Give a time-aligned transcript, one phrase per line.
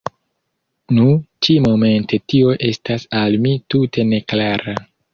[0.97, 1.05] Nu,
[1.47, 4.81] ĉi-momente tio estas al mi tute ne klara.